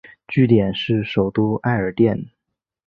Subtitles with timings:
[0.27, 2.25] 据点是首都艾尔甸。